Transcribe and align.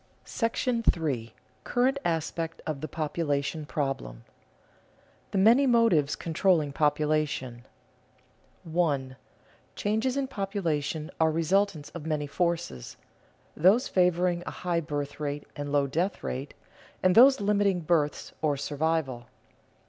§III. 1.07 1.33
CURRENT 1.63 1.99
ASPECT 2.03 2.59
OF 2.65 2.81
THE 2.81 2.87
POPULATION 2.87 3.67
PROBLEM 3.67 4.23
[Sidenote: 4.25 5.29
The 5.29 5.37
many 5.37 5.67
motives 5.67 6.15
controlling 6.15 6.73
population] 6.73 7.65
1. 8.63 9.15
_Changes 9.77 10.17
in 10.17 10.25
population 10.25 11.11
are 11.19 11.29
resultants 11.29 11.91
of 11.91 12.07
many 12.07 12.25
forces: 12.25 12.97
those 13.55 13.87
favoring 13.87 14.41
a 14.47 14.61
high 14.65 14.81
birth 14.81 15.19
rate 15.19 15.43
and 15.55 15.71
low 15.71 15.85
death 15.85 16.23
rate, 16.23 16.55
and 17.03 17.13
those 17.13 17.39
limiting 17.39 17.81
births 17.81 18.31
or 18.41 18.57
survival. 18.57 19.27